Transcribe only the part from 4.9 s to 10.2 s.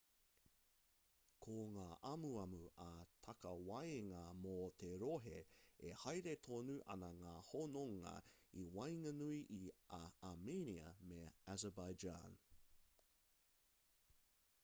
rohe e haere tonu ana ngā hononga i waenganui i a